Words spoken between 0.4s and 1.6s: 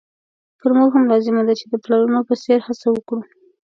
پر موږ هم لازمه ده